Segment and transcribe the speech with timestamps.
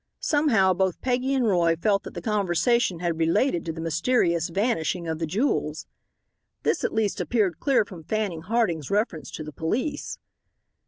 [0.19, 5.07] Somehow both Peggy and Roy felt that the conversation had related to the mysterious vanishing
[5.07, 5.85] of the jewels.
[6.63, 10.17] This at least appeared clear from Fanning Harding's reference to the police.